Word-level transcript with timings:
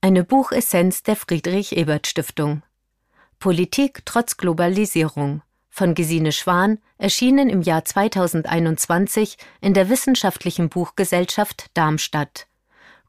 Eine 0.00 0.22
Buchessenz 0.24 1.02
der 1.02 1.16
Friedrich 1.16 1.76
Ebert 1.76 2.06
Stiftung. 2.06 2.62
Politik 3.38 4.02
trotz 4.04 4.36
Globalisierung 4.36 5.42
von 5.76 5.94
Gesine 5.94 6.32
Schwan, 6.32 6.78
erschienen 6.96 7.50
im 7.50 7.60
Jahr 7.60 7.84
2021 7.84 9.36
in 9.60 9.74
der 9.74 9.90
Wissenschaftlichen 9.90 10.70
Buchgesellschaft 10.70 11.66
Darmstadt. 11.74 12.46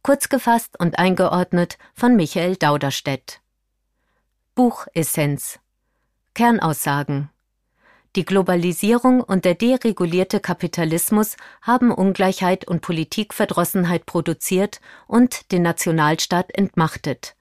Kurz 0.02 0.28
gefasst 0.28 0.78
und 0.78 1.00
eingeordnet 1.00 1.78
von 1.94 2.18
Michael 2.18 2.58
Dauderstedt. 2.58 3.40
Buchessenz 4.54 5.60
Kernaussagen 6.34 7.30
Die 8.18 8.26
Globalisierung 8.26 9.22
und 9.22 9.46
der 9.46 9.54
deregulierte 9.54 10.40
Kapitalismus 10.40 11.38
haben 11.62 11.92
Ungleichheit 11.92 12.68
und 12.68 12.82
Politikverdrossenheit 12.82 14.08
produziert 14.08 14.82
und 15.06 15.52
den 15.52 15.62
Nationalstaat 15.62 16.50
entmachtet. 16.58 17.36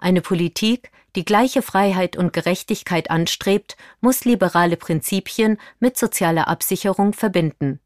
Eine 0.00 0.22
Politik, 0.22 0.90
die 1.16 1.26
gleiche 1.26 1.60
Freiheit 1.60 2.16
und 2.16 2.32
Gerechtigkeit 2.32 3.10
anstrebt, 3.10 3.76
muss 4.00 4.24
liberale 4.24 4.78
Prinzipien 4.78 5.58
mit 5.80 5.98
sozialer 5.98 6.48
Absicherung 6.48 7.12
verbinden. 7.12 7.78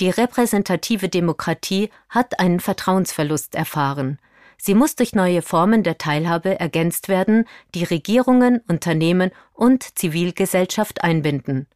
Die 0.00 0.08
repräsentative 0.08 1.10
Demokratie 1.10 1.90
hat 2.08 2.40
einen 2.40 2.60
Vertrauensverlust 2.60 3.54
erfahren. 3.54 4.18
Sie 4.62 4.74
muss 4.74 4.94
durch 4.94 5.14
neue 5.14 5.40
Formen 5.40 5.82
der 5.82 5.96
Teilhabe 5.96 6.60
ergänzt 6.60 7.08
werden, 7.08 7.46
die 7.74 7.84
Regierungen, 7.84 8.60
Unternehmen 8.68 9.30
und 9.54 9.98
Zivilgesellschaft 9.98 11.02
einbinden. 11.02 11.66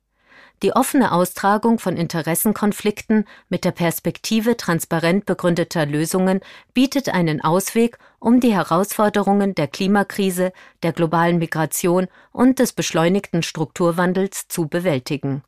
Die 0.62 0.72
offene 0.72 1.12
Austragung 1.12 1.78
von 1.78 1.96
Interessenkonflikten 1.96 3.24
mit 3.48 3.64
der 3.64 3.72
Perspektive 3.72 4.56
transparent 4.56 5.24
begründeter 5.24 5.84
Lösungen 5.86 6.40
bietet 6.74 7.08
einen 7.08 7.42
Ausweg, 7.42 7.98
um 8.18 8.38
die 8.38 8.54
Herausforderungen 8.54 9.54
der 9.54 9.66
Klimakrise, 9.66 10.52
der 10.82 10.92
globalen 10.92 11.38
Migration 11.38 12.06
und 12.32 12.58
des 12.58 12.74
beschleunigten 12.74 13.42
Strukturwandels 13.42 14.46
zu 14.48 14.68
bewältigen. 14.68 15.42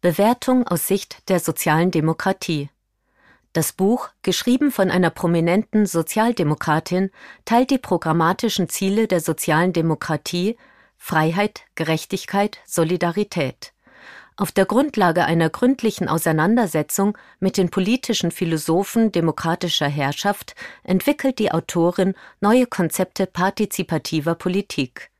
Bewertung 0.00 0.66
aus 0.66 0.86
Sicht 0.86 1.28
der 1.28 1.40
sozialen 1.40 1.90
Demokratie 1.90 2.70
das 3.58 3.72
Buch, 3.72 4.10
geschrieben 4.22 4.70
von 4.70 4.88
einer 4.88 5.10
prominenten 5.10 5.84
Sozialdemokratin, 5.84 7.10
teilt 7.44 7.72
die 7.72 7.78
programmatischen 7.78 8.68
Ziele 8.68 9.08
der 9.08 9.18
sozialen 9.18 9.72
Demokratie 9.72 10.56
Freiheit, 10.96 11.62
Gerechtigkeit, 11.74 12.58
Solidarität. 12.66 13.72
Auf 14.36 14.52
der 14.52 14.64
Grundlage 14.64 15.24
einer 15.24 15.50
gründlichen 15.50 16.06
Auseinandersetzung 16.08 17.18
mit 17.40 17.56
den 17.56 17.68
politischen 17.68 18.30
Philosophen 18.30 19.10
demokratischer 19.10 19.88
Herrschaft 19.88 20.54
entwickelt 20.84 21.40
die 21.40 21.50
Autorin 21.50 22.14
neue 22.40 22.66
Konzepte 22.66 23.26
partizipativer 23.26 24.36
Politik. 24.36 25.10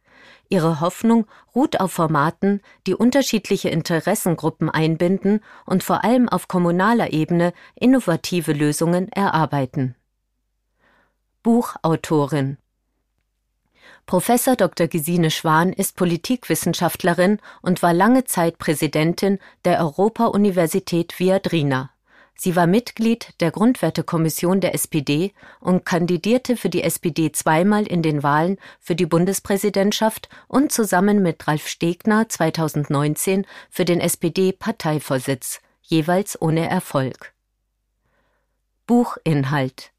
Ihre 0.51 0.81
Hoffnung 0.81 1.27
ruht 1.55 1.79
auf 1.79 1.93
Formaten, 1.93 2.63
die 2.87 2.95
unterschiedliche 2.95 3.69
Interessengruppen 3.69 4.71
einbinden 4.71 5.41
und 5.67 5.85
vor 5.85 6.05
allem 6.05 6.29
auf 6.29 6.49
kommunaler 6.49 7.13
Ebene 7.13 7.53
innovative 7.75 8.53
Lösungen 8.53 9.09
erarbeiten. 9.13 9.95
Buchautorin 11.43 12.57
Professor 14.07 14.57
Dr. 14.57 14.87
Gesine 14.87 15.31
Schwan 15.31 15.71
ist 15.71 15.97
Politikwissenschaftlerin 15.97 17.41
und 17.61 17.83
war 17.83 17.93
lange 17.93 18.25
Zeit 18.25 18.57
Präsidentin 18.57 19.39
der 19.67 19.81
Europa-Universität 19.81 21.19
Viadrina. 21.19 21.91
Sie 22.41 22.55
war 22.55 22.69
Mitglied 22.69 23.35
der 23.41 23.51
Grundwertekommission 23.51 24.61
der 24.61 24.73
SPD 24.73 25.33
und 25.59 25.85
kandidierte 25.85 26.57
für 26.57 26.69
die 26.69 26.85
SPD 26.85 27.33
zweimal 27.33 27.85
in 27.85 28.01
den 28.01 28.23
Wahlen 28.23 28.59
für 28.79 28.95
die 28.95 29.07
Bundespräsidentschaft 29.07 30.29
und 30.47 30.71
zusammen 30.71 31.21
mit 31.21 31.49
Ralf 31.49 31.67
Stegner 31.67 32.29
2019 32.29 33.45
für 33.71 33.85
den 33.85 34.01
SPD-Parteivorsitz, 34.01 35.61
jeweils 35.83 36.41
ohne 36.41 36.71
Erfolg. 36.71 37.35
Buchinhalt 38.87 39.91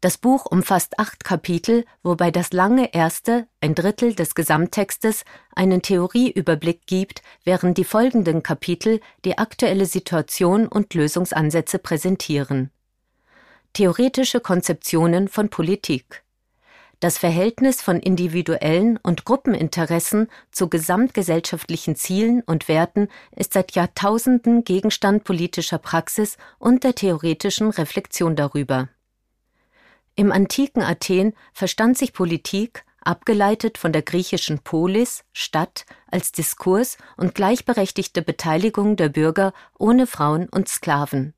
das 0.00 0.18
Buch 0.18 0.46
umfasst 0.46 0.98
acht 0.98 1.24
Kapitel, 1.24 1.84
wobei 2.02 2.30
das 2.30 2.52
lange 2.52 2.92
erste, 2.94 3.46
ein 3.60 3.74
Drittel 3.74 4.14
des 4.14 4.34
Gesamttextes, 4.34 5.24
einen 5.54 5.82
Theorieüberblick 5.82 6.86
gibt, 6.86 7.22
während 7.44 7.78
die 7.78 7.84
folgenden 7.84 8.42
Kapitel 8.42 9.00
die 9.24 9.38
aktuelle 9.38 9.86
Situation 9.86 10.66
und 10.68 10.94
Lösungsansätze 10.94 11.78
präsentieren. 11.78 12.70
Theoretische 13.72 14.40
Konzeptionen 14.40 15.28
von 15.28 15.50
Politik 15.50 16.24
das 17.00 17.18
Verhältnis 17.18 17.82
von 17.82 18.00
individuellen 18.00 18.98
und 19.02 19.26
Gruppeninteressen 19.26 20.28
zu 20.50 20.68
gesamtgesellschaftlichen 20.68 21.94
Zielen 21.94 22.42
und 22.42 22.68
Werten 22.68 23.08
ist 23.34 23.52
seit 23.52 23.72
Jahrtausenden 23.72 24.64
Gegenstand 24.64 25.24
politischer 25.24 25.78
Praxis 25.78 26.38
und 26.58 26.84
der 26.84 26.94
theoretischen 26.94 27.70
Reflexion 27.70 28.34
darüber. 28.34 28.88
Im 30.18 30.32
antiken 30.32 30.82
Athen 30.82 31.34
verstand 31.52 31.98
sich 31.98 32.14
Politik, 32.14 32.84
abgeleitet 33.02 33.76
von 33.76 33.92
der 33.92 34.00
griechischen 34.00 34.60
Polis, 34.60 35.24
Stadt, 35.34 35.84
als 36.10 36.32
Diskurs 36.32 36.96
und 37.18 37.34
gleichberechtigte 37.34 38.22
Beteiligung 38.22 38.96
der 38.96 39.10
Bürger 39.10 39.52
ohne 39.78 40.06
Frauen 40.06 40.48
und 40.48 40.70
Sklaven. 40.70 41.34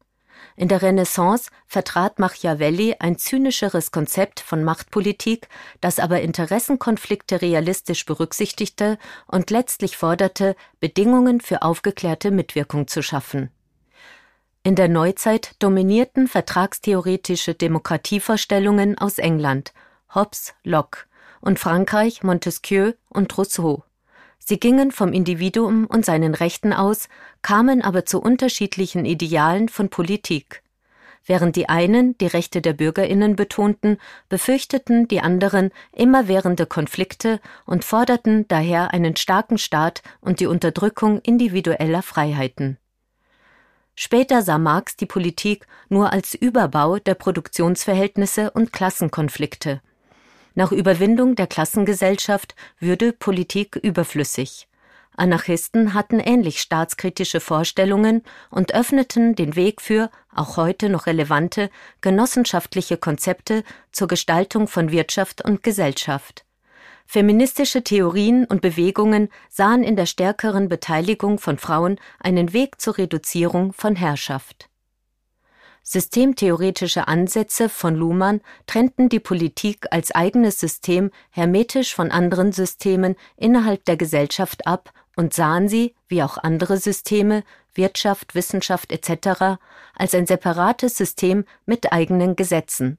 In 0.55 0.69
der 0.69 0.83
Renaissance 0.83 1.51
vertrat 1.67 2.21
Machiavelli 2.21 2.95
ein 3.01 3.19
zynischeres 3.19 3.91
Konzept 3.91 4.39
von 4.39 4.63
Machtpolitik, 4.63 5.49
das 5.81 5.99
aber 5.99 6.21
Interessenkonflikte 6.21 7.43
realistisch 7.43 8.07
berücksichtigte 8.07 8.97
und 9.27 9.51
letztlich 9.51 9.97
forderte, 9.97 10.55
Bedingungen 10.79 11.41
für 11.41 11.63
aufgeklärte 11.63 12.31
Mitwirkung 12.31 12.87
zu 12.87 13.03
schaffen. 13.03 13.51
In 14.69 14.75
der 14.75 14.89
Neuzeit 14.89 15.55
dominierten 15.61 16.29
vertragstheoretische 16.29 17.55
Demokratievorstellungen 17.55 18.99
aus 18.99 19.17
England, 19.17 19.73
Hobbes, 20.15 20.53
Locke, 20.63 21.07
und 21.41 21.59
Frankreich 21.59 22.23
Montesquieu 22.23 22.93
und 23.09 23.39
Rousseau. 23.39 23.83
Sie 24.39 24.61
gingen 24.61 24.93
vom 24.93 25.15
Individuum 25.15 25.87
und 25.87 26.05
seinen 26.05 26.35
Rechten 26.35 26.75
aus, 26.75 27.09
kamen 27.41 27.81
aber 27.81 28.05
zu 28.05 28.21
unterschiedlichen 28.21 29.07
Idealen 29.07 29.71
von 29.71 29.89
Politik. 29.89 30.63
Während 31.25 31.57
die 31.57 31.71
einen 31.71 32.19
die 32.19 32.27
Rechte 32.27 32.61
der 32.61 32.75
Bürgerinnen 32.75 33.37
betonten, 33.37 33.97
befürchteten 34.29 35.09
die 35.09 35.23
anderen 35.23 35.71
immerwährende 35.93 36.67
Konflikte 36.67 37.41
und 37.65 37.87
forderten 37.87 38.47
daher 38.49 38.93
einen 38.93 39.17
starken 39.17 39.57
Staat 39.57 40.03
und 40.21 40.41
die 40.41 40.47
Unterdrückung 40.47 41.23
individueller 41.23 42.03
Freiheiten. 42.03 42.77
Später 44.01 44.43
sah 44.43 44.59
Marx 44.59 44.95
die 44.95 45.07
Politik 45.07 45.67
nur 45.89 46.13
als 46.13 46.33
Überbau 46.33 47.01
der 47.01 47.17
Produktionsverhältnisse 47.17 48.53
und 48.53 48.73
Klassenkonflikte. 48.73 49.81
Nach 50.55 50.71
Überwindung 50.71 51.35
der 51.35 51.49
Klassengesellschaft 51.49 52.55
würde 52.79 53.13
Politik 53.13 53.75
überflüssig. 53.75 54.69
Anarchisten 55.17 55.95
hatten 55.95 56.21
ähnlich 56.21 56.61
staatskritische 56.61 57.41
Vorstellungen 57.41 58.23
und 58.51 58.73
öffneten 58.73 59.35
den 59.35 59.57
Weg 59.57 59.83
für, 59.83 60.13
auch 60.33 60.57
heute 60.57 60.91
noch 60.91 61.07
relevante, 61.07 61.69
genossenschaftliche 62.01 62.99
Konzepte 62.99 63.65
zur 63.91 64.07
Gestaltung 64.07 64.69
von 64.69 64.93
Wirtschaft 64.93 65.45
und 65.45 65.65
Gesellschaft. 65.65 66.45
Feministische 67.11 67.83
Theorien 67.83 68.45
und 68.45 68.61
Bewegungen 68.61 69.31
sahen 69.49 69.83
in 69.83 69.97
der 69.97 70.05
stärkeren 70.05 70.69
Beteiligung 70.69 71.39
von 71.39 71.57
Frauen 71.57 71.99
einen 72.21 72.53
Weg 72.53 72.83
zur 72.83 72.99
Reduzierung 72.99 73.73
von 73.73 73.97
Herrschaft. 73.97 74.69
Systemtheoretische 75.83 77.09
Ansätze 77.09 77.71
von 77.71 77.95
Luhmann 77.95 78.43
trennten 78.67 79.09
die 79.09 79.21
Politik 79.21 79.87
als 79.91 80.15
eigenes 80.15 80.61
System 80.61 81.11
hermetisch 81.31 81.95
von 81.95 82.11
anderen 82.11 82.53
Systemen 82.53 83.17
innerhalb 83.39 83.87
der 83.87 83.97
Gesellschaft 83.97 84.67
ab 84.67 84.93
und 85.17 85.33
sahen 85.33 85.67
sie, 85.67 85.95
wie 86.09 86.23
auch 86.23 86.37
andere 86.37 86.77
Systeme, 86.77 87.43
Wirtschaft, 87.73 88.35
Wissenschaft 88.35 88.93
etc., 88.93 89.59
als 89.95 90.13
ein 90.15 90.27
separates 90.27 90.99
System 90.99 91.47
mit 91.65 91.91
eigenen 91.91 92.37
Gesetzen. 92.37 92.99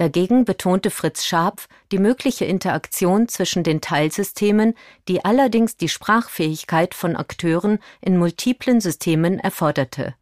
Dagegen 0.00 0.46
betonte 0.46 0.88
Fritz 0.88 1.26
Scharpf 1.26 1.68
die 1.92 1.98
mögliche 1.98 2.46
Interaktion 2.46 3.28
zwischen 3.28 3.62
den 3.62 3.82
Teilsystemen, 3.82 4.72
die 5.08 5.26
allerdings 5.26 5.76
die 5.76 5.90
Sprachfähigkeit 5.90 6.94
von 6.94 7.16
Akteuren 7.16 7.80
in 8.00 8.16
multiplen 8.16 8.80
Systemen 8.80 9.38
erforderte. 9.38 10.14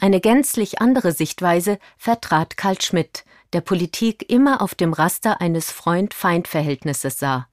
Eine 0.00 0.20
gänzlich 0.20 0.80
andere 0.80 1.10
Sichtweise 1.10 1.80
vertrat 1.96 2.56
Karl 2.56 2.80
Schmidt, 2.80 3.24
der 3.54 3.60
Politik 3.60 4.30
immer 4.30 4.62
auf 4.62 4.76
dem 4.76 4.92
Raster 4.92 5.40
eines 5.40 5.72
Freund-Feind-Verhältnisses 5.72 7.18
sah. 7.18 7.48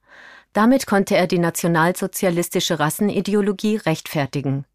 Damit 0.52 0.86
konnte 0.86 1.16
er 1.16 1.26
die 1.26 1.40
nationalsozialistische 1.40 2.78
Rassenideologie 2.78 3.74
rechtfertigen. 3.74 4.66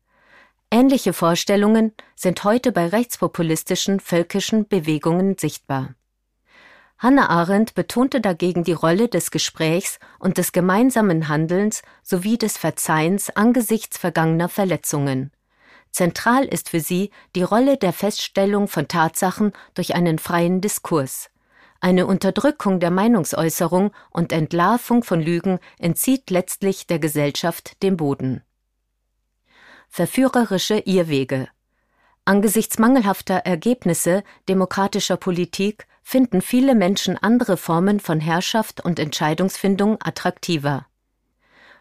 Ähnliche 0.71 1.13
Vorstellungen 1.13 1.93
sind 2.17 2.43
heute 2.43 2.73
bei 2.73 2.87
rechtspopulistischen 2.87 4.01
völkischen 4.01 4.67
Bewegungen 4.67 5.37
sichtbar. 5.37 5.95
Hannah 7.01 7.31
Arendt 7.31 7.73
betonte 7.73 8.21
dagegen 8.21 8.63
die 8.63 8.73
Rolle 8.73 9.07
des 9.07 9.31
Gesprächs 9.31 9.97
und 10.19 10.37
des 10.37 10.51
gemeinsamen 10.51 11.27
Handelns 11.29 11.81
sowie 12.03 12.37
des 12.37 12.59
Verzeihens 12.59 13.35
angesichts 13.35 13.97
vergangener 13.97 14.49
Verletzungen. 14.49 15.31
Zentral 15.89 16.45
ist 16.45 16.69
für 16.69 16.79
sie 16.79 17.09
die 17.35 17.41
Rolle 17.41 17.77
der 17.77 17.91
Feststellung 17.91 18.67
von 18.67 18.87
Tatsachen 18.87 19.51
durch 19.73 19.95
einen 19.95 20.19
freien 20.19 20.61
Diskurs. 20.61 21.31
Eine 21.79 22.05
Unterdrückung 22.05 22.79
der 22.79 22.91
Meinungsäußerung 22.91 23.91
und 24.11 24.31
Entlarvung 24.31 25.03
von 25.03 25.23
Lügen 25.23 25.57
entzieht 25.79 26.29
letztlich 26.29 26.85
der 26.85 26.99
Gesellschaft 26.99 27.81
den 27.81 27.97
Boden. 27.97 28.43
Verführerische 29.89 30.77
Irrwege 30.77 31.47
Angesichts 32.25 32.77
mangelhafter 32.77 33.37
Ergebnisse 33.37 34.23
demokratischer 34.47 35.17
Politik 35.17 35.87
finden 36.01 36.41
viele 36.41 36.75
Menschen 36.75 37.17
andere 37.17 37.57
Formen 37.57 37.99
von 37.99 38.19
Herrschaft 38.19 38.83
und 38.83 38.99
Entscheidungsfindung 38.99 39.97
attraktiver. 40.01 40.85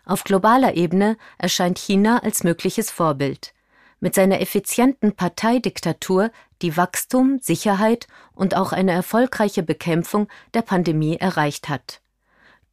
Auf 0.04 0.24
globaler 0.24 0.74
Ebene 0.74 1.16
erscheint 1.38 1.78
China 1.78 2.22
als 2.22 2.42
mögliches 2.44 2.90
Vorbild. 2.90 3.54
Mit 4.00 4.14
seiner 4.14 4.40
effizienten 4.40 5.14
Parteidiktatur, 5.14 6.30
die 6.62 6.76
Wachstum, 6.76 7.38
Sicherheit 7.40 8.06
und 8.32 8.56
auch 8.56 8.72
eine 8.72 8.92
erfolgreiche 8.92 9.62
Bekämpfung 9.62 10.28
der 10.54 10.62
Pandemie 10.62 11.16
erreicht 11.16 11.68
hat. 11.68 12.00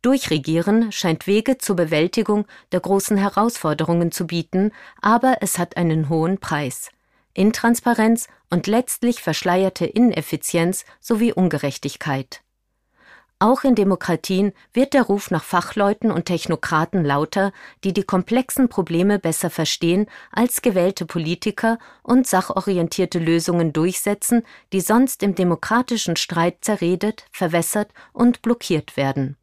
Durchregieren 0.02 0.92
scheint 0.92 1.28
Wege 1.28 1.58
zur 1.58 1.76
Bewältigung 1.76 2.46
der 2.72 2.80
großen 2.80 3.18
Herausforderungen 3.18 4.12
zu 4.12 4.28
bieten, 4.28 4.72
aber 5.02 5.38
es 5.42 5.58
hat 5.58 5.76
einen 5.76 6.08
hohen 6.08 6.40
Preis. 6.40 6.92
Intransparenz 7.38 8.28
und 8.50 8.68
letztlich 8.68 9.22
verschleierte 9.22 9.86
Ineffizienz 9.86 10.86
sowie 11.00 11.32
Ungerechtigkeit. 11.32 12.42
Auch 13.40 13.64
in 13.64 13.76
Demokratien 13.76 14.52
wird 14.74 14.96
der 14.96 15.04
Ruf 15.04 15.30
nach 15.30 15.44
Fachleuten 15.44 16.10
und 16.10 16.26
Technokraten 16.26 17.06
lauter, 17.06 17.52
die 17.84 17.94
die 17.94 18.04
komplexen 18.04 18.68
Probleme 18.68 19.20
besser 19.20 19.52
verstehen 19.52 20.08
als 20.32 20.64
gewählte 20.64 21.06
Politiker 21.06 21.78
und 22.02 22.26
sachorientierte 22.26 23.20
Lösungen 23.20 23.74
durchsetzen, 23.74 24.42
die 24.74 24.82
sonst 24.82 25.22
im 25.22 25.36
demokratischen 25.36 26.16
Streit 26.16 26.58
zerredet, 26.62 27.26
verwässert 27.32 27.92
und 28.12 28.42
blockiert 28.42 28.98
werden. 28.98 29.38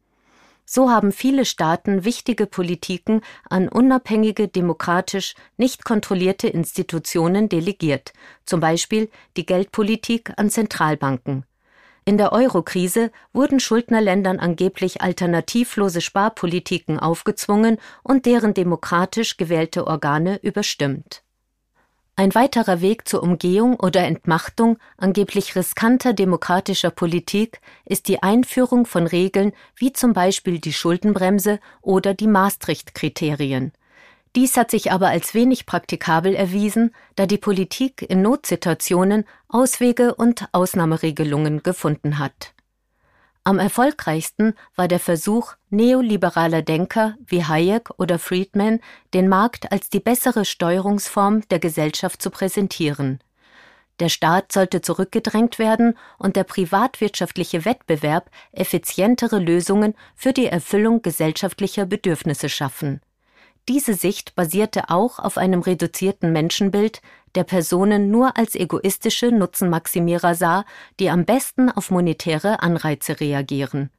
So 0.65 0.89
haben 0.89 1.11
viele 1.11 1.45
Staaten 1.45 2.05
wichtige 2.05 2.47
Politiken 2.47 3.21
an 3.49 3.69
unabhängige, 3.69 4.47
demokratisch 4.47 5.35
nicht 5.57 5.85
kontrollierte 5.85 6.47
Institutionen 6.47 7.49
delegiert, 7.49 8.13
zum 8.45 8.59
Beispiel 8.59 9.09
die 9.37 9.45
Geldpolitik 9.45 10.33
an 10.37 10.49
Zentralbanken. 10.49 11.45
In 12.07 12.17
der 12.17 12.33
Eurokrise 12.33 13.11
wurden 13.33 13.59
Schuldnerländern 13.59 14.39
angeblich 14.39 15.01
alternativlose 15.01 16.01
Sparpolitiken 16.01 16.99
aufgezwungen 16.99 17.77
und 18.03 18.27
deren 18.27 18.53
demokratisch 18.53 19.37
gewählte 19.37 19.87
Organe 19.87 20.39
überstimmt. 20.43 21.24
Ein 22.17 22.33
weiterer 22.33 22.79
Weg 22.79 23.09
zur 23.09 23.21
Umgehung 23.23 23.77
oder 23.77 24.05
Entmachtung 24.05 24.77
angeblich 24.97 25.57
riskanter 25.57 26.13
demokratischer 26.13 26.89
Politik 26.89 27.59
ist 27.83 28.07
die 28.07 28.23
Einführung 28.23 28.85
von 28.85 29.05
Regeln 29.05 29.51
wie 29.75 29.91
zum 29.91 30.13
Beispiel 30.13 30.59
die 30.59 30.71
Schuldenbremse 30.71 31.59
oder 31.81 32.13
die 32.13 32.27
Maastricht-Kriterien. 32.27 33.73
Dies 34.37 34.55
hat 34.55 34.71
sich 34.71 34.93
aber 34.93 35.09
als 35.09 35.33
wenig 35.33 35.65
praktikabel 35.65 36.35
erwiesen, 36.35 36.95
da 37.17 37.25
die 37.25 37.37
Politik 37.37 38.01
in 38.01 38.21
Notsituationen 38.21 39.25
Auswege 39.49 40.15
und 40.15 40.47
Ausnahmeregelungen 40.53 41.63
gefunden 41.63 42.17
hat. 42.17 42.54
Am 43.47 43.59
erfolgreichsten 43.59 44.55
war 44.75 44.87
der 44.87 44.99
Versuch 44.99 45.53
neoliberaler 45.69 46.63
Denker 46.63 47.15
wie 47.27 47.45
Hayek 47.45 47.91
oder 47.99 48.17
Friedman, 48.17 48.79
den 49.13 49.29
Markt 49.29 49.71
als 49.71 49.91
die 49.91 49.99
bessere 49.99 50.45
Steuerungsform 50.45 51.47
der 51.49 51.59
Gesellschaft 51.59 52.23
zu 52.23 52.31
präsentieren. 52.31 53.19
Der 53.99 54.09
Staat 54.09 54.51
sollte 54.51 54.81
zurückgedrängt 54.81 55.59
werden 55.59 55.95
und 56.17 56.35
der 56.35 56.43
privatwirtschaftliche 56.43 57.65
Wettbewerb 57.65 58.31
effizientere 58.51 59.37
Lösungen 59.37 59.93
für 60.15 60.33
die 60.33 60.47
Erfüllung 60.47 61.03
gesellschaftlicher 61.03 61.85
Bedürfnisse 61.85 62.49
schaffen. 62.49 62.99
Diese 63.69 63.93
Sicht 63.93 64.33
basierte 64.35 64.89
auch 64.89 65.19
auf 65.19 65.37
einem 65.37 65.61
reduzierten 65.61 66.33
Menschenbild, 66.33 66.99
der 67.35 67.43
Personen 67.43 68.09
nur 68.09 68.37
als 68.37 68.55
egoistische 68.55 69.31
Nutzenmaximierer 69.31 70.35
sah, 70.35 70.65
die 70.99 71.09
am 71.09 71.25
besten 71.25 71.69
auf 71.69 71.91
monetäre 71.91 72.61
Anreize 72.61 73.19
reagieren. 73.19 73.91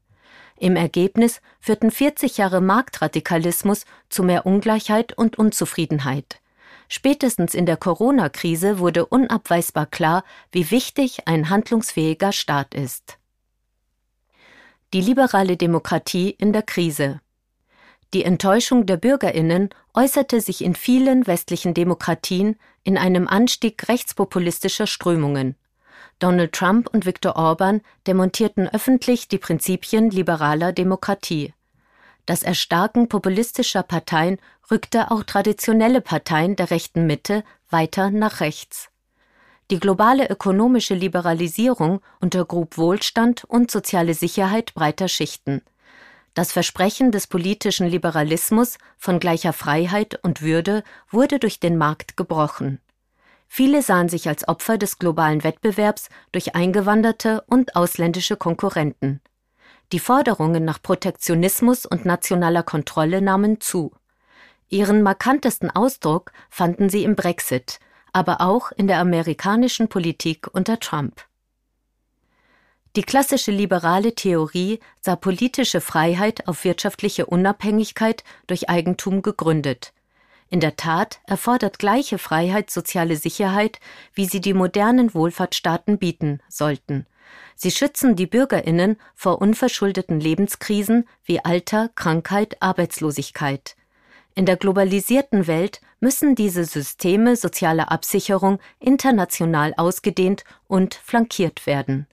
Im 0.59 0.75
Ergebnis 0.75 1.41
führten 1.61 1.91
40 1.91 2.39
Jahre 2.39 2.61
Marktradikalismus 2.61 3.85
zu 4.09 4.23
mehr 4.23 4.47
Ungleichheit 4.47 5.17
und 5.17 5.39
Unzufriedenheit. 5.39 6.41
Spätestens 6.89 7.55
in 7.55 7.67
der 7.67 7.77
Corona-Krise 7.77 8.79
wurde 8.79 9.07
unabweisbar 9.07 9.87
klar, 9.87 10.25
wie 10.53 10.71
wichtig 10.71 11.27
ein 11.27 11.51
handlungsfähiger 11.51 12.33
Staat 12.33 12.75
ist. 12.75 13.19
Die 14.95 15.01
liberale 15.01 15.57
Demokratie 15.57 16.31
in 16.31 16.53
der 16.53 16.63
Krise 16.63 17.21
die 18.15 18.25
Enttäuschung 18.25 18.87
der 18.87 18.97
Bürgerinnen 18.97 19.71
äußerte 19.95 20.41
sich 20.41 20.63
in 20.63 20.75
vielen 20.75 21.27
westlichen 21.27 21.75
Demokratien 21.75 22.57
in 22.85 22.97
einem 22.97 23.27
Anstieg 23.27 23.89
rechtspopulistischer 23.89 24.87
Strömungen. 24.87 25.57
Donald 26.19 26.53
Trump 26.53 26.89
und 26.93 27.05
Viktor 27.05 27.37
Orban 27.37 27.83
demontierten 28.07 28.69
öffentlich 28.69 29.29
die 29.29 29.39
Prinzipien 29.39 30.11
liberaler 30.11 30.73
Demokratie. 30.73 31.53
Das 32.25 32.43
Erstarken 32.43 33.09
populistischer 33.09 33.83
Parteien 33.83 34.39
rückte 34.71 35.11
auch 35.11 35.23
traditionelle 35.23 36.01
Parteien 36.01 36.57
der 36.57 36.71
rechten 36.71 37.07
Mitte 37.07 37.45
weiter 37.71 38.11
nach 38.11 38.41
rechts. 38.41 38.89
Die 39.71 39.79
globale 39.79 40.29
ökonomische 40.31 40.95
Liberalisierung 40.95 42.01
untergrub 42.21 42.79
Wohlstand 42.79 43.45
und 43.45 43.71
soziale 43.71 44.15
Sicherheit 44.15 44.75
breiter 44.75 45.09
Schichten. 45.09 45.63
Das 46.37 46.53
Versprechen 46.53 47.13
des 47.13 47.29
politischen 47.29 47.87
Liberalismus 47.87 48.77
von 48.99 49.21
gleicher 49.21 49.55
Freiheit 49.55 50.21
und 50.23 50.43
Würde 50.43 50.85
wurde 51.11 51.39
durch 51.39 51.61
den 51.61 51.79
Markt 51.79 52.19
gebrochen. 52.19 52.79
Viele 53.49 53.81
sahen 53.81 54.11
sich 54.11 54.29
als 54.29 54.47
Opfer 54.47 54.77
des 54.77 54.99
globalen 54.99 55.45
Wettbewerbs 55.45 56.11
durch 56.33 56.55
eingewanderte 56.55 57.43
und 57.47 57.75
ausländische 57.75 58.37
Konkurrenten. 58.37 59.23
Die 59.93 59.99
Forderungen 59.99 60.63
nach 60.63 60.83
Protektionismus 60.83 61.87
und 61.87 62.05
nationaler 62.05 62.63
Kontrolle 62.63 63.23
nahmen 63.23 63.63
zu. 63.63 63.93
Ihren 64.69 65.01
markantesten 65.01 65.71
Ausdruck 65.71 66.33
fanden 66.51 66.91
sie 66.91 67.05
im 67.05 67.17
Brexit, 67.17 67.81
aber 68.13 68.43
auch 68.43 68.73
in 68.73 68.89
der 68.89 68.99
amerikanischen 68.99 69.89
Politik 69.89 70.49
unter 70.53 70.81
Trump. 70.81 71.25
Die 72.97 73.03
klassische 73.03 73.51
liberale 73.51 74.15
Theorie 74.15 74.81
sah 75.03 75.17
politische 75.17 75.83
Freiheit 75.83 76.49
auf 76.49 76.65
wirtschaftliche 76.65 77.27
Unabhängigkeit 77.27 78.25
durch 78.47 78.71
Eigentum 78.71 79.21
gegründet. 79.21 79.93
In 80.49 80.61
der 80.61 80.77
Tat 80.77 81.21
erfordert 81.27 81.79
gleiche 81.79 82.17
Freiheit 82.17 82.71
soziale 82.71 83.17
Sicherheit, 83.17 83.81
wie 84.15 84.25
sie 84.25 84.41
die 84.41 84.55
modernen 84.55 85.13
Wohlfahrtsstaaten 85.13 85.99
bieten 85.99 86.41
sollten. 86.49 87.05
Sie 87.55 87.71
schützen 87.71 88.17
die 88.17 88.27
Bürgerinnen 88.27 88.97
vor 89.15 89.43
unverschuldeten 89.43 90.19
Lebenskrisen 90.19 91.07
wie 91.23 91.45
Alter, 91.45 91.91
Krankheit, 91.97 92.63
Arbeitslosigkeit. 92.63 93.77
In 94.35 94.47
der 94.47 94.57
globalisierten 94.57 95.47
Welt 95.47 95.83
müssen 96.01 96.35
diese 96.35 96.65
Systeme 96.65 97.37
sozialer 97.37 97.93
Absicherung 97.93 98.59
international 98.81 99.75
ausgedehnt 99.77 100.45
und 100.67 100.95
flankiert 100.95 101.67
werden. 101.67 102.07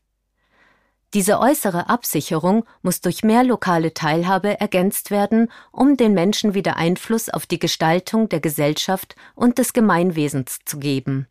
Diese 1.14 1.40
äußere 1.40 1.90
Absicherung 1.90 2.66
muss 2.82 3.00
durch 3.02 3.24
mehr 3.24 3.44
lokale 3.44 3.94
Teilhabe 3.94 4.60
ergänzt 4.60 5.12
werden, 5.12 5.52
um 5.72 5.96
den 5.96 6.16
Menschen 6.16 6.56
wieder 6.56 6.76
Einfluss 6.76 7.30
auf 7.30 7.46
die 7.46 7.60
Gestaltung 7.60 8.30
der 8.30 8.40
Gesellschaft 8.40 9.16
und 9.36 9.60
des 9.60 9.74
Gemeinwesens 9.74 10.60
zu 10.66 10.80
geben. 10.80 11.28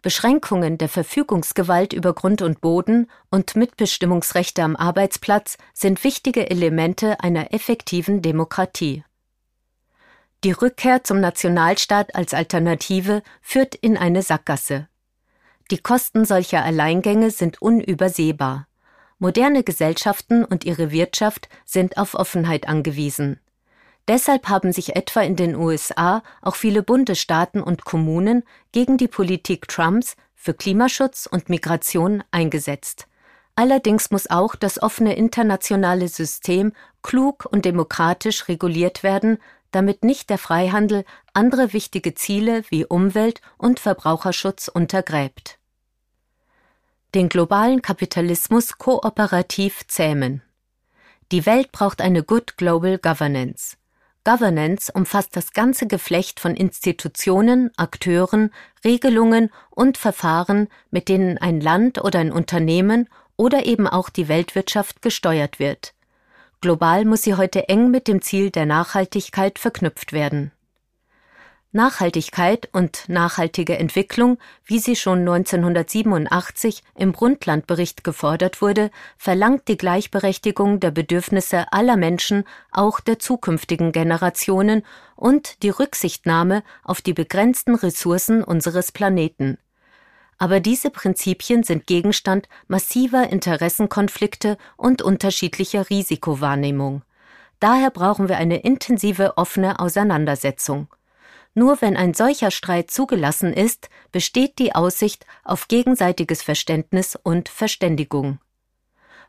Beschränkungen 0.00 0.78
der 0.78 0.88
Verfügungsgewalt 0.88 1.92
über 1.92 2.12
Grund 2.12 2.40
und 2.40 2.60
Boden 2.60 3.10
und 3.28 3.56
Mitbestimmungsrechte 3.56 4.62
am 4.62 4.76
Arbeitsplatz 4.76 5.58
sind 5.74 6.04
wichtige 6.04 6.48
Elemente 6.48 7.18
einer 7.18 7.52
effektiven 7.52 8.22
Demokratie. 8.22 9.02
Die 10.44 10.52
Rückkehr 10.52 11.02
zum 11.02 11.18
Nationalstaat 11.18 12.14
als 12.14 12.34
Alternative 12.34 13.22
führt 13.40 13.74
in 13.74 13.96
eine 13.96 14.22
Sackgasse. 14.22 14.86
Die 15.72 15.78
Kosten 15.78 16.24
solcher 16.24 16.62
Alleingänge 16.62 17.32
sind 17.32 17.60
unübersehbar. 17.60 18.68
Moderne 19.18 19.64
Gesellschaften 19.64 20.44
und 20.44 20.64
ihre 20.64 20.90
Wirtschaft 20.90 21.48
sind 21.64 21.96
auf 21.96 22.14
Offenheit 22.14 22.68
angewiesen. 22.68 23.40
Deshalb 24.08 24.48
haben 24.48 24.72
sich 24.72 24.94
etwa 24.94 25.22
in 25.22 25.36
den 25.36 25.56
USA 25.56 26.22
auch 26.42 26.54
viele 26.54 26.82
Bundesstaaten 26.82 27.62
und 27.62 27.84
Kommunen 27.84 28.44
gegen 28.72 28.98
die 28.98 29.08
Politik 29.08 29.68
Trumps 29.68 30.16
für 30.34 30.54
Klimaschutz 30.54 31.26
und 31.26 31.48
Migration 31.48 32.22
eingesetzt. 32.30 33.08
Allerdings 33.56 34.10
muss 34.10 34.28
auch 34.28 34.54
das 34.54 34.80
offene 34.82 35.16
internationale 35.16 36.08
System 36.08 36.72
klug 37.02 37.48
und 37.50 37.64
demokratisch 37.64 38.48
reguliert 38.48 39.02
werden, 39.02 39.38
damit 39.70 40.04
nicht 40.04 40.28
der 40.28 40.38
Freihandel 40.38 41.04
andere 41.32 41.72
wichtige 41.72 42.14
Ziele 42.14 42.64
wie 42.68 42.84
Umwelt 42.84 43.40
und 43.56 43.80
Verbraucherschutz 43.80 44.68
untergräbt. 44.68 45.58
Den 47.16 47.30
globalen 47.30 47.80
Kapitalismus 47.80 48.76
kooperativ 48.76 49.86
zähmen. 49.86 50.42
Die 51.32 51.46
Welt 51.46 51.72
braucht 51.72 52.02
eine 52.02 52.22
Good 52.22 52.58
Global 52.58 52.98
Governance. 52.98 53.78
Governance 54.22 54.92
umfasst 54.92 55.34
das 55.34 55.54
ganze 55.54 55.86
Geflecht 55.86 56.40
von 56.40 56.54
Institutionen, 56.54 57.70
Akteuren, 57.78 58.52
Regelungen 58.84 59.48
und 59.70 59.96
Verfahren, 59.96 60.68
mit 60.90 61.08
denen 61.08 61.38
ein 61.38 61.62
Land 61.62 62.04
oder 62.04 62.18
ein 62.18 62.32
Unternehmen 62.32 63.08
oder 63.36 63.64
eben 63.64 63.88
auch 63.88 64.10
die 64.10 64.28
Weltwirtschaft 64.28 65.00
gesteuert 65.00 65.58
wird. 65.58 65.94
Global 66.60 67.06
muss 67.06 67.22
sie 67.22 67.36
heute 67.36 67.70
eng 67.70 67.90
mit 67.90 68.08
dem 68.08 68.20
Ziel 68.20 68.50
der 68.50 68.66
Nachhaltigkeit 68.66 69.58
verknüpft 69.58 70.12
werden. 70.12 70.52
Nachhaltigkeit 71.76 72.68
und 72.72 73.04
nachhaltige 73.06 73.78
Entwicklung, 73.78 74.38
wie 74.64 74.80
sie 74.80 74.96
schon 74.96 75.20
1987 75.20 76.82
im 76.96 77.12
Brundtland-Bericht 77.12 78.02
gefordert 78.02 78.60
wurde, 78.60 78.90
verlangt 79.16 79.68
die 79.68 79.76
Gleichberechtigung 79.76 80.80
der 80.80 80.90
Bedürfnisse 80.90 81.72
aller 81.72 81.96
Menschen, 81.96 82.44
auch 82.72 82.98
der 82.98 83.20
zukünftigen 83.20 83.92
Generationen, 83.92 84.82
und 85.14 85.62
die 85.62 85.70
Rücksichtnahme 85.70 86.62
auf 86.82 87.00
die 87.00 87.14
begrenzten 87.14 87.74
Ressourcen 87.74 88.42
unseres 88.42 88.90
Planeten. 88.90 89.58
Aber 90.38 90.60
diese 90.60 90.90
Prinzipien 90.90 91.62
sind 91.62 91.86
Gegenstand 91.86 92.48
massiver 92.68 93.28
Interessenkonflikte 93.30 94.58
und 94.76 95.00
unterschiedlicher 95.00 95.88
Risikowahrnehmung. 95.88 97.02
Daher 97.60 97.90
brauchen 97.90 98.28
wir 98.28 98.36
eine 98.36 98.58
intensive 98.58 99.38
offene 99.38 99.78
Auseinandersetzung. 99.78 100.88
Nur 101.58 101.80
wenn 101.80 101.96
ein 101.96 102.12
solcher 102.12 102.50
Streit 102.50 102.90
zugelassen 102.90 103.50
ist, 103.50 103.88
besteht 104.12 104.58
die 104.58 104.74
Aussicht 104.74 105.24
auf 105.42 105.68
gegenseitiges 105.68 106.42
Verständnis 106.42 107.16
und 107.16 107.48
Verständigung. 107.48 108.40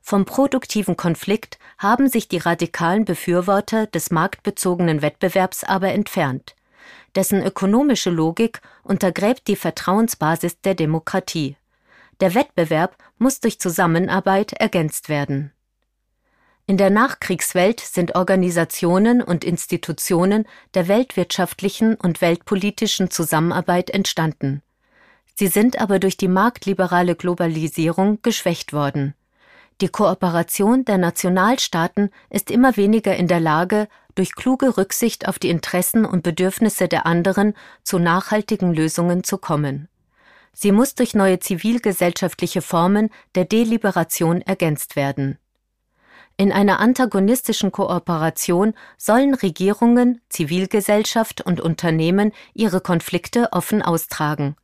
Vom 0.02 0.26
produktiven 0.26 0.98
Konflikt 0.98 1.58
haben 1.78 2.10
sich 2.10 2.28
die 2.28 2.40
radikalen 2.40 3.06
Befürworter 3.06 3.88
des 3.88 4.12
marktbezogenen 4.12 5.02
Wettbewerbs 5.02 5.64
aber 5.64 5.94
entfernt. 5.94 6.58
Dessen 7.16 7.42
ökonomische 7.42 8.10
Logik 8.10 8.60
untergräbt 8.84 9.48
die 9.48 9.56
Vertrauensbasis 9.56 10.60
der 10.60 10.76
Demokratie. 10.76 11.56
Der 12.20 12.36
Wettbewerb 12.36 12.98
muss 13.18 13.40
durch 13.40 13.58
Zusammenarbeit 13.58 14.52
ergänzt 14.52 15.08
werden. 15.08 15.54
In 16.70 16.76
der 16.76 16.90
Nachkriegswelt 16.90 17.80
sind 17.80 18.16
Organisationen 18.16 19.22
und 19.22 19.46
Institutionen 19.46 20.46
der 20.74 20.90
weltwirtschaftlichen 20.90 21.96
und 21.96 22.20
weltpolitischen 22.20 23.10
Zusammenarbeit 23.10 23.90
entstanden. 23.90 24.62
Sie 25.34 25.48
sind 25.48 25.80
aber 25.80 25.98
durch 26.00 26.18
die 26.18 26.28
marktliberale 26.28 27.16
Globalisierung 27.16 28.20
geschwächt 28.22 28.74
worden. 28.74 29.14
Die 29.80 29.88
Kooperation 29.88 30.84
der 30.84 30.98
Nationalstaaten 30.98 32.10
ist 32.30 32.52
immer 32.52 32.76
weniger 32.76 33.16
in 33.16 33.30
der 33.30 33.40
Lage, 33.40 33.88
durch 34.16 34.36
kluge 34.36 34.76
Rücksicht 34.76 35.26
auf 35.26 35.40
die 35.40 35.50
Interessen 35.50 36.04
und 36.04 36.22
Bedürfnisse 36.22 36.90
der 36.90 37.06
anderen 37.06 37.54
zu 37.84 37.98
nachhaltigen 37.98 38.74
Lösungen 38.74 39.24
zu 39.24 39.38
kommen. 39.38 39.88
Sie 40.52 40.74
muss 40.74 40.96
durch 40.96 41.14
neue 41.14 41.40
zivilgesellschaftliche 41.40 42.62
Formen 42.62 43.10
der 43.36 43.46
Deliberation 43.46 44.42
ergänzt 44.42 44.98
werden. 44.98 45.38
In 46.40 46.52
einer 46.52 46.80
antagonistischen 46.80 47.72
Kooperation 47.72 48.76
sollen 48.96 49.34
Regierungen, 49.34 50.22
Zivilgesellschaft 50.30 51.42
und 51.42 51.60
Unternehmen 51.60 52.32
ihre 52.54 52.80
Konflikte 52.80 53.52
offen 53.54 53.82
austragen. 53.82 54.56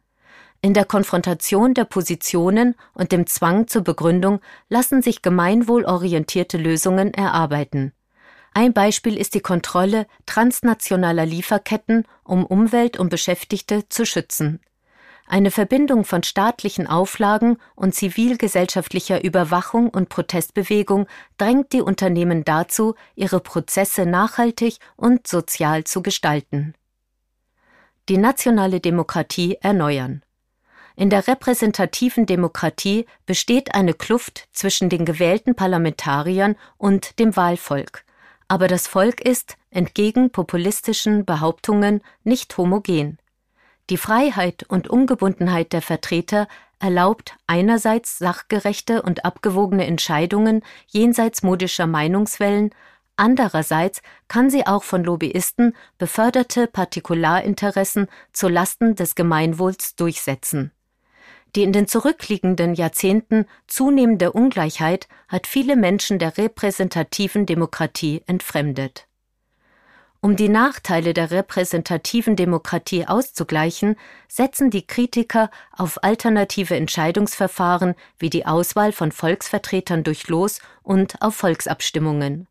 In 0.62 0.76
der 0.76 0.86
Konfrontation 0.86 1.74
der 1.74 1.86
Positionen 1.86 2.76
und 2.94 3.12
dem 3.12 3.26
Zwang 3.26 3.68
zur 3.68 3.82
Begründung 3.82 4.40
lassen 4.70 5.02
sich 5.02 5.24
gemeinwohlorientierte 5.24 6.58
Lösungen 6.58 7.12
erarbeiten. 7.12 7.92
Ein 8.54 8.72
Beispiel 8.74 9.18
ist 9.18 9.34
die 9.34 9.42
Kontrolle 9.42 10.06
transnationaler 10.28 11.26
Lieferketten, 11.26 12.06
um 12.24 12.46
Umwelt 12.46 13.00
und 13.00 13.10
Beschäftigte 13.10 13.90
zu 13.90 14.06
schützen. 14.06 14.62
Eine 15.26 15.52
Verbindung 15.52 16.04
von 16.04 16.22
staatlichen 16.24 16.86
Auflagen 16.86 17.58
und 17.76 17.96
zivilgesellschaftlicher 17.96 19.24
Überwachung 19.24 19.90
und 19.90 20.10
Protestbewegung 20.10 21.08
drängt 21.38 21.72
die 21.74 21.82
Unternehmen 21.82 22.44
dazu, 22.44 22.96
ihre 23.16 23.40
Prozesse 23.40 24.06
nachhaltig 24.06 24.78
und 24.96 25.26
sozial 25.28 25.86
zu 25.86 26.04
gestalten. 26.04 26.76
Die 28.10 28.18
nationale 28.18 28.82
Demokratie 28.82 29.58
erneuern. 29.62 30.24
In 30.96 31.10
der 31.10 31.28
repräsentativen 31.28 32.26
Demokratie 32.26 33.06
besteht 33.26 33.74
eine 33.74 33.94
Kluft 33.94 34.48
zwischen 34.52 34.90
den 34.90 35.06
gewählten 35.06 35.56
Parlamentariern 35.56 36.56
und 36.78 37.18
dem 37.18 37.36
Wahlvolk. 37.36 38.04
Aber 38.48 38.68
das 38.68 38.88
Volk 38.88 39.22
ist, 39.22 39.58
entgegen 39.72 40.30
populistischen 40.30 41.26
Behauptungen, 41.26 42.02
nicht 42.24 42.56
homogen. 42.58 43.18
Die 43.90 43.98
Freiheit 43.98 44.64
und 44.68 44.88
Ungebundenheit 44.88 45.74
der 45.74 45.82
Vertreter 45.82 46.48
erlaubt 46.80 47.38
einerseits 47.48 48.18
sachgerechte 48.18 49.02
und 49.02 49.26
abgewogene 49.26 49.86
Entscheidungen 49.86 50.64
jenseits 50.88 51.44
modischer 51.44 51.88
Meinungswellen, 51.88 52.72
andererseits 53.18 54.02
kann 54.28 54.50
sie 54.50 54.66
auch 54.66 54.84
von 54.84 55.04
Lobbyisten 55.04 55.76
beförderte 55.98 56.68
Partikularinteressen 56.68 58.08
zu 58.32 58.48
Lasten 58.48 58.96
des 58.96 59.16
Gemeinwohls 59.16 59.96
durchsetzen. 59.96 60.72
Die 61.56 61.64
in 61.64 61.72
den 61.72 61.88
zurückliegenden 61.88 62.74
Jahrzehnten 62.74 63.46
zunehmende 63.68 64.32
Ungleichheit 64.32 65.08
hat 65.28 65.46
viele 65.46 65.76
Menschen 65.76 66.20
der 66.20 66.38
repräsentativen 66.38 67.46
Demokratie 67.46 68.24
entfremdet. 68.26 69.08
Um 70.24 70.38
die 70.38 70.48
Nachteile 70.48 71.14
der 71.14 71.32
repräsentativen 71.32 72.38
Demokratie 72.38 73.06
auszugleichen, 73.06 73.98
setzen 74.30 74.70
die 74.70 74.88
Kritiker 74.88 75.52
auf 75.74 76.02
alternative 76.02 76.78
Entscheidungsverfahren 76.78 77.94
wie 78.20 78.30
die 78.30 78.46
Auswahl 78.46 78.94
von 78.94 79.12
Volksvertretern 79.12 80.06
durch 80.06 80.30
Los 80.30 80.62
und 80.82 81.22
auf 81.22 81.36
Volksabstimmungen. 81.36 82.48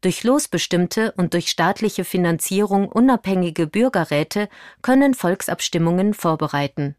Durch 0.00 0.24
losbestimmte 0.24 1.12
und 1.12 1.34
durch 1.34 1.50
staatliche 1.50 2.04
Finanzierung 2.04 2.88
unabhängige 2.88 3.66
Bürgerräte 3.66 4.48
können 4.80 5.12
Volksabstimmungen 5.12 6.14
vorbereiten. 6.14 6.96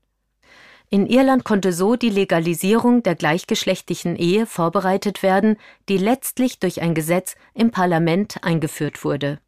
In 0.92 1.08
Irland 1.08 1.44
konnte 1.44 1.74
so 1.74 1.96
die 1.96 2.12
Legalisierung 2.12 3.02
der 3.02 3.16
gleichgeschlechtlichen 3.16 4.16
Ehe 4.16 4.46
vorbereitet 4.46 5.24
werden, 5.24 5.58
die 5.90 5.98
letztlich 5.98 6.60
durch 6.60 6.84
ein 6.84 6.94
Gesetz 6.94 7.36
im 7.56 7.72
Parlament 7.72 8.44
eingeführt 8.44 9.04
wurde. 9.04 9.40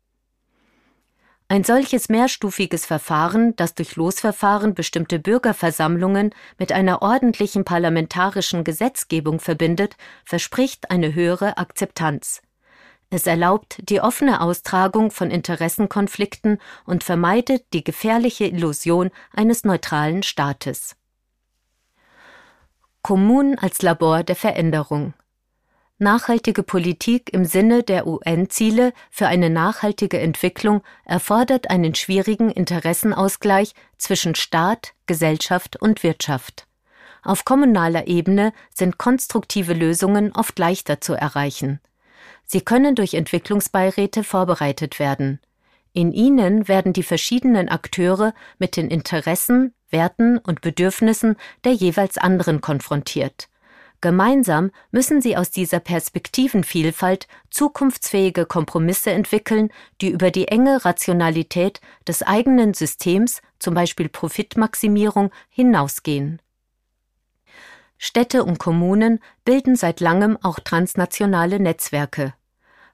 Ein 1.47 1.63
solches 1.63 2.09
mehrstufiges 2.09 2.87
Verfahren, 2.87 3.55
das 3.55 3.75
durch 3.75 3.95
Losverfahren 3.95 4.73
bestimmte 4.73 5.19
Bürgerversammlungen 5.19 6.33
mit 6.57 6.71
einer 6.71 7.03
ordentlichen 7.03 7.63
parlamentarischen 7.63 8.63
Gesetzgebung 8.63 9.39
verbindet, 9.39 9.95
verspricht 10.23 10.89
eine 10.89 11.13
höhere 11.13 11.57
Akzeptanz. 11.59 12.41
Es 13.11 13.27
erlaubt 13.27 13.77
die 13.89 14.01
offene 14.01 14.41
Austragung 14.41 15.11
von 15.11 15.29
Interessenkonflikten 15.29 16.57
und 16.85 17.03
vermeidet 17.03 17.63
die 17.73 17.83
gefährliche 17.83 18.45
Illusion 18.45 19.11
eines 19.31 19.63
neutralen 19.63 20.23
Staates. 20.23 20.95
Kommunen 23.03 23.59
als 23.59 23.83
Labor 23.83 24.23
der 24.23 24.35
Veränderung 24.35 25.13
Nachhaltige 25.97 26.61
Politik 26.61 27.31
im 27.31 27.45
Sinne 27.45 27.81
der 27.81 28.05
UN-Ziele 28.05 28.91
für 29.09 29.27
eine 29.27 29.49
nachhaltige 29.49 30.19
Entwicklung 30.19 30.81
erfordert 31.05 31.69
einen 31.69 31.95
schwierigen 31.95 32.51
Interessenausgleich 32.51 33.73
zwischen 33.97 34.35
Staat, 34.35 34.93
Gesellschaft 35.05 35.77
und 35.81 36.03
Wirtschaft. 36.03 36.67
Auf 37.23 37.45
kommunaler 37.45 38.07
Ebene 38.07 38.51
sind 38.73 38.97
konstruktive 38.97 39.73
Lösungen 39.73 40.33
oft 40.33 40.59
leichter 40.59 40.99
zu 40.99 41.13
erreichen. 41.13 41.79
Sie 42.45 42.59
können 42.59 42.95
durch 42.95 43.13
Entwicklungsbeiräte 43.13 44.25
vorbereitet 44.25 44.99
werden. 44.99 45.39
In 45.93 46.11
ihnen 46.11 46.67
werden 46.67 46.91
die 46.91 47.03
verschiedenen 47.03 47.69
Akteure 47.69 48.33
mit 48.59 48.75
den 48.75 48.89
Interessen, 48.89 49.73
Werten 49.89 50.39
und 50.39 50.59
Bedürfnissen 50.59 51.37
der 51.63 51.71
jeweils 51.71 52.17
anderen 52.17 52.59
konfrontiert. 52.59 53.47
Gemeinsam 54.05 54.69
müssen 54.91 55.19
sie 55.19 55.35
aus 55.35 55.49
dieser 55.49 55.79
Perspektivenvielfalt 55.79 57.27
zukunftsfähige 57.49 58.45
Kompromisse 58.45 59.09
entwickeln, 59.09 59.71
die 59.99 60.11
über 60.11 60.29
die 60.29 60.47
enge 60.47 60.85
Rationalität 60.85 61.81
des 62.07 62.21
eigenen 62.21 62.75
Systems, 62.75 63.41
zum 63.57 63.73
Beispiel 63.73 64.07
Profitmaximierung, 64.07 65.31
hinausgehen. 65.49 66.39
Städte 67.97 68.43
und 68.43 68.59
Kommunen 68.59 69.21
bilden 69.43 69.75
seit 69.75 70.01
langem 70.01 70.37
auch 70.39 70.59
transnationale 70.59 71.59
Netzwerke. 71.59 72.35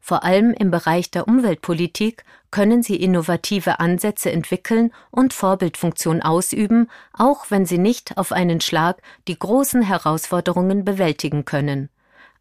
Vor 0.01 0.24
allem 0.24 0.51
im 0.53 0.72
Bereich 0.72 1.12
der 1.12 1.27
Umweltpolitik 1.27 2.25
können 2.50 2.81
sie 2.81 2.96
innovative 2.96 3.79
Ansätze 3.79 4.31
entwickeln 4.31 4.91
und 5.12 5.31
Vorbildfunktion 5.31 6.22
ausüben, 6.24 6.89
auch 7.13 7.46
wenn 7.50 7.67
sie 7.67 7.77
nicht 7.77 8.17
auf 8.17 8.31
einen 8.31 8.60
Schlag 8.62 9.01
die 9.27 9.38
großen 9.38 9.84
Herausforderungen 9.84 10.84
bewältigen 10.84 11.46
können. 11.46 11.89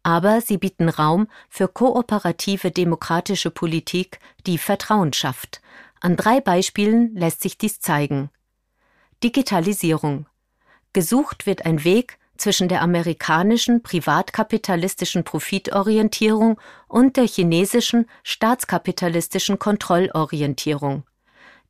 Aber 0.03 0.41
sie 0.41 0.57
bieten 0.57 0.89
Raum 0.89 1.27
für 1.49 1.67
kooperative 1.67 2.71
demokratische 2.71 3.51
Politik, 3.51 4.19
die 4.47 4.57
Vertrauen 4.57 5.13
schafft. 5.13 5.61
An 6.01 6.17
drei 6.17 6.41
Beispielen 6.41 7.15
lässt 7.15 7.41
sich 7.41 7.59
dies 7.59 7.79
zeigen. 7.79 8.31
Digitalisierung. 9.23 10.25
Gesucht 10.93 11.45
wird 11.45 11.65
ein 11.67 11.83
Weg, 11.83 12.17
zwischen 12.41 12.67
der 12.67 12.81
amerikanischen 12.81 13.83
privatkapitalistischen 13.83 15.23
Profitorientierung 15.23 16.59
und 16.87 17.15
der 17.15 17.27
chinesischen 17.27 18.07
staatskapitalistischen 18.23 19.59
Kontrollorientierung. 19.59 21.03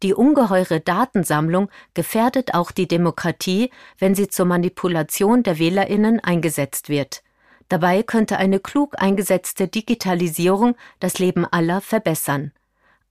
Die 0.02 0.14
ungeheure 0.14 0.80
Datensammlung 0.80 1.70
gefährdet 1.94 2.54
auch 2.54 2.72
die 2.72 2.88
Demokratie, 2.88 3.70
wenn 4.00 4.16
sie 4.16 4.30
zur 4.30 4.46
Manipulation 4.46 5.44
der 5.44 5.60
Wählerinnen 5.60 6.20
eingesetzt 6.22 6.90
wird. 6.90 7.22
Dabei 7.70 8.02
könnte 8.02 8.38
eine 8.38 8.60
klug 8.60 8.96
eingesetzte 8.98 9.68
Digitalisierung 9.68 10.76
das 11.00 11.20
Leben 11.20 11.46
aller 11.46 11.82
verbessern. 11.82 12.52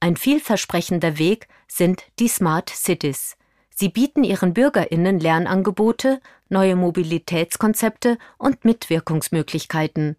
Ein 0.00 0.16
vielversprechender 0.16 1.18
Weg 1.18 1.46
sind 1.68 2.02
die 2.18 2.28
Smart 2.28 2.70
Cities. 2.70 3.36
Sie 3.80 3.88
bieten 3.88 4.24
ihren 4.24 4.52
Bürgerinnen 4.52 5.18
Lernangebote, 5.20 6.20
neue 6.50 6.76
Mobilitätskonzepte 6.76 8.18
und 8.36 8.66
Mitwirkungsmöglichkeiten. 8.66 10.16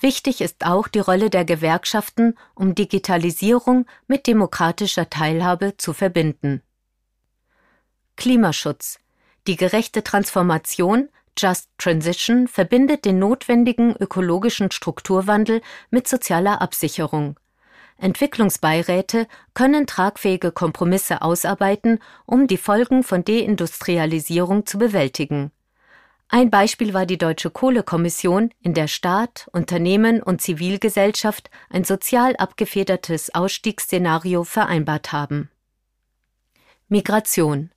Wichtig 0.00 0.40
ist 0.40 0.64
auch 0.64 0.88
die 0.88 1.00
Rolle 1.00 1.28
der 1.28 1.44
Gewerkschaften, 1.44 2.38
um 2.54 2.74
Digitalisierung 2.74 3.84
mit 4.06 4.26
demokratischer 4.26 5.10
Teilhabe 5.10 5.76
zu 5.76 5.92
verbinden. 5.92 6.62
Klimaschutz. 8.16 8.98
Die 9.46 9.56
gerechte 9.56 10.02
Transformation 10.02 11.10
Just 11.36 11.68
Transition 11.76 12.48
verbindet 12.48 13.04
den 13.04 13.18
notwendigen 13.18 13.94
ökologischen 13.94 14.70
Strukturwandel 14.70 15.60
mit 15.90 16.08
sozialer 16.08 16.62
Absicherung. 16.62 17.38
Entwicklungsbeiräte 17.98 19.26
können 19.54 19.86
tragfähige 19.86 20.52
Kompromisse 20.52 21.22
ausarbeiten, 21.22 21.98
um 22.26 22.46
die 22.46 22.58
Folgen 22.58 23.02
von 23.02 23.24
Deindustrialisierung 23.24 24.66
zu 24.66 24.78
bewältigen. 24.78 25.50
Ein 26.28 26.50
Beispiel 26.50 26.92
war 26.92 27.06
die 27.06 27.18
Deutsche 27.18 27.50
Kohlekommission, 27.50 28.50
in 28.60 28.74
der 28.74 28.88
Staat, 28.88 29.48
Unternehmen 29.52 30.22
und 30.22 30.42
Zivilgesellschaft 30.42 31.50
ein 31.70 31.84
sozial 31.84 32.34
abgefedertes 32.36 33.32
Ausstiegsszenario 33.34 34.42
vereinbart 34.42 35.12
haben. 35.12 35.50
Migration 36.88 37.70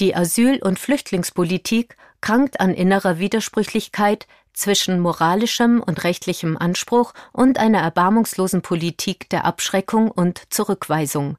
Die 0.00 0.16
Asyl- 0.16 0.62
und 0.62 0.78
Flüchtlingspolitik 0.78 1.96
krankt 2.22 2.60
an 2.60 2.72
innerer 2.72 3.18
Widersprüchlichkeit, 3.18 4.26
zwischen 4.60 5.00
moralischem 5.00 5.82
und 5.82 6.04
rechtlichem 6.04 6.58
Anspruch 6.58 7.14
und 7.32 7.58
einer 7.58 7.78
erbarmungslosen 7.78 8.60
Politik 8.60 9.28
der 9.30 9.46
Abschreckung 9.46 10.10
und 10.10 10.42
Zurückweisung. 10.52 11.38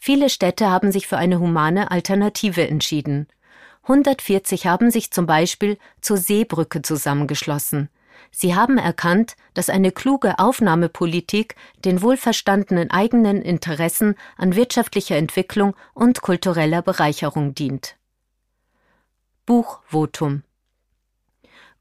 Viele 0.00 0.28
Städte 0.28 0.68
haben 0.68 0.90
sich 0.90 1.06
für 1.06 1.16
eine 1.16 1.38
humane 1.38 1.92
Alternative 1.92 2.66
entschieden. 2.66 3.28
140 3.82 4.66
haben 4.66 4.90
sich 4.90 5.12
zum 5.12 5.26
Beispiel 5.26 5.78
zur 6.00 6.16
Seebrücke 6.16 6.82
zusammengeschlossen. 6.82 7.88
Sie 8.32 8.54
haben 8.54 8.78
erkannt, 8.78 9.36
dass 9.54 9.70
eine 9.70 9.92
kluge 9.92 10.38
Aufnahmepolitik 10.40 11.54
den 11.84 12.02
wohlverstandenen 12.02 12.90
eigenen 12.90 13.42
Interessen 13.42 14.16
an 14.36 14.56
wirtschaftlicher 14.56 15.16
Entwicklung 15.16 15.76
und 15.94 16.20
kultureller 16.20 16.82
Bereicherung 16.82 17.54
dient. 17.54 17.96
Buchvotum 19.46 20.42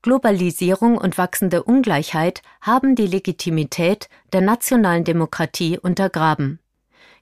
Globalisierung 0.02 0.98
und 0.98 1.18
wachsende 1.18 1.64
Ungleichheit 1.64 2.42
haben 2.62 2.96
die 2.96 3.08
Legitimität 3.08 4.08
der 4.32 4.42
nationalen 4.42 5.04
Demokratie 5.04 5.78
untergraben. 5.78 6.60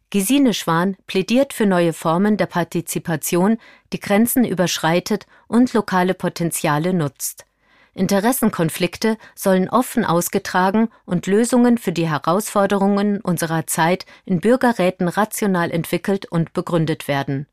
Gesine 0.10 0.54
Schwan 0.54 0.96
plädiert 1.08 1.54
für 1.54 1.66
neue 1.66 1.92
Formen 1.92 2.38
der 2.38 2.46
Partizipation, 2.46 3.58
die 3.92 4.00
Grenzen 4.00 4.46
überschreitet 4.46 5.26
und 5.48 5.74
lokale 5.74 6.14
Potenziale 6.14 6.94
nutzt. 6.94 7.46
Interessenkonflikte 7.94 9.18
sollen 9.36 9.70
offen 9.70 10.06
ausgetragen 10.06 10.90
und 11.06 11.26
Lösungen 11.26 11.80
für 11.80 11.92
die 11.92 12.08
Herausforderungen 12.08 13.20
unserer 13.22 13.66
Zeit 13.66 14.06
in 14.24 14.40
Bürgerräten 14.40 15.08
rational 15.08 15.72
entwickelt 15.72 16.28
und 16.28 16.54
begründet 16.54 17.08
werden. 17.08 17.48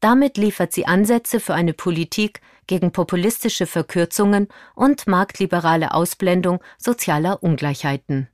Damit 0.00 0.38
liefert 0.38 0.72
sie 0.72 0.86
Ansätze 0.86 1.40
für 1.40 1.54
eine 1.54 1.72
Politik 1.72 2.40
gegen 2.66 2.92
populistische 2.92 3.66
Verkürzungen 3.66 4.48
und 4.74 5.06
marktliberale 5.06 5.94
Ausblendung 5.94 6.60
sozialer 6.78 7.42
Ungleichheiten. 7.42 8.28